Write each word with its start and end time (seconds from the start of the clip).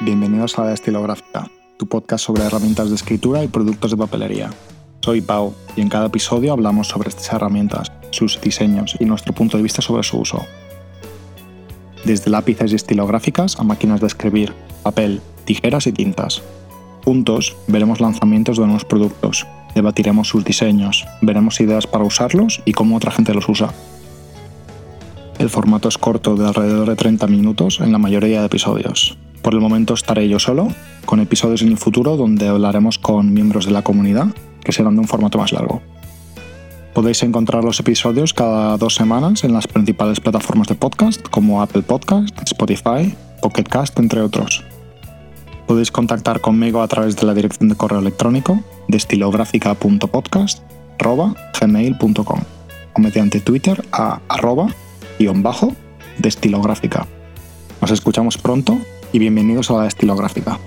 Bienvenidos 0.00 0.56
a 0.56 0.62
la 0.64 0.74
Estilográfica, 0.74 1.50
tu 1.76 1.88
podcast 1.88 2.24
sobre 2.24 2.44
herramientas 2.44 2.88
de 2.88 2.94
escritura 2.94 3.42
y 3.42 3.48
productos 3.48 3.90
de 3.90 3.96
papelería. 3.96 4.48
Soy 5.00 5.20
Pau 5.20 5.52
y 5.74 5.80
en 5.80 5.88
cada 5.88 6.06
episodio 6.06 6.52
hablamos 6.52 6.86
sobre 6.86 7.08
estas 7.08 7.32
herramientas, 7.32 7.90
sus 8.10 8.40
diseños 8.40 8.94
y 9.00 9.04
nuestro 9.06 9.32
punto 9.32 9.56
de 9.56 9.64
vista 9.64 9.82
sobre 9.82 10.04
su 10.04 10.18
uso. 10.20 10.44
Desde 12.04 12.30
lápices 12.30 12.70
y 12.70 12.76
estilográficas 12.76 13.58
a 13.58 13.64
máquinas 13.64 14.00
de 14.00 14.06
escribir, 14.06 14.54
papel, 14.84 15.20
tijeras 15.44 15.88
y 15.88 15.92
tintas. 15.92 16.42
Juntos 17.04 17.56
veremos 17.66 18.00
lanzamientos 18.00 18.56
de 18.56 18.62
nuevos 18.66 18.84
productos, 18.84 19.48
debatiremos 19.74 20.28
sus 20.28 20.44
diseños, 20.44 21.04
veremos 21.22 21.60
ideas 21.60 21.88
para 21.88 22.04
usarlos 22.04 22.62
y 22.64 22.70
cómo 22.70 22.96
otra 22.96 23.10
gente 23.10 23.34
los 23.34 23.48
usa. 23.48 23.72
El 25.40 25.50
formato 25.50 25.88
es 25.88 25.98
corto 25.98 26.36
de 26.36 26.46
alrededor 26.46 26.88
de 26.88 26.94
30 26.94 27.26
minutos 27.26 27.80
en 27.80 27.90
la 27.90 27.98
mayoría 27.98 28.40
de 28.40 28.46
episodios, 28.46 29.18
por 29.48 29.54
el 29.54 29.62
momento 29.62 29.94
estaré 29.94 30.28
yo 30.28 30.38
solo, 30.38 30.68
con 31.06 31.20
episodios 31.20 31.62
en 31.62 31.68
el 31.68 31.78
futuro 31.78 32.18
donde 32.18 32.48
hablaremos 32.48 32.98
con 32.98 33.32
miembros 33.32 33.64
de 33.64 33.70
la 33.72 33.80
comunidad, 33.80 34.26
que 34.62 34.72
serán 34.72 34.96
de 34.96 35.00
un 35.00 35.08
formato 35.08 35.38
más 35.38 35.52
largo. 35.52 35.80
Podéis 36.92 37.22
encontrar 37.22 37.64
los 37.64 37.80
episodios 37.80 38.34
cada 38.34 38.76
dos 38.76 38.94
semanas 38.94 39.44
en 39.44 39.54
las 39.54 39.66
principales 39.66 40.20
plataformas 40.20 40.68
de 40.68 40.74
podcast 40.74 41.26
como 41.30 41.62
Apple 41.62 41.80
Podcast, 41.80 42.38
Spotify, 42.44 43.14
Pocket 43.40 43.62
Cast, 43.64 43.98
entre 43.98 44.20
otros. 44.20 44.62
Podéis 45.66 45.90
contactar 45.90 46.42
conmigo 46.42 46.82
a 46.82 46.88
través 46.88 47.16
de 47.16 47.24
la 47.26 47.32
dirección 47.32 47.70
de 47.70 47.74
correo 47.74 48.00
electrónico 48.00 48.60
de 48.88 48.98
o 52.92 53.00
mediante 53.00 53.40
Twitter 53.40 53.82
a 53.92 54.20
arroba 54.28 54.66
bajo 55.42 55.72
Nos 57.80 57.90
escuchamos 57.90 58.36
pronto 58.36 58.76
y 59.12 59.18
bienvenidos 59.18 59.70
a 59.70 59.74
la 59.74 59.86
estilográfica. 59.86 60.58